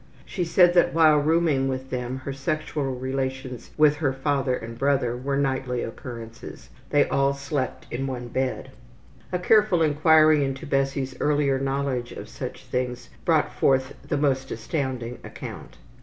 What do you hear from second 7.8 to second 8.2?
in